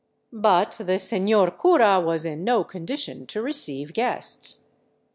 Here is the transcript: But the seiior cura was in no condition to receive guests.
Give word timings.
But 0.33 0.71
the 0.79 0.93
seiior 0.97 1.55
cura 1.55 1.99
was 2.01 2.25
in 2.25 2.43
no 2.43 2.63
condition 2.63 3.27
to 3.27 3.39
receive 3.39 3.93
guests. 3.93 4.65